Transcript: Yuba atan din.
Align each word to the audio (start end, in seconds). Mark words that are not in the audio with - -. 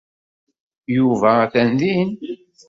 Yuba 0.95 1.29
atan 1.43 1.69
din. 1.79 2.09